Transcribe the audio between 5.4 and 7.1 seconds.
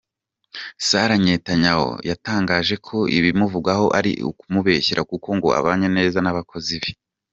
abanye neza n’abakozi be.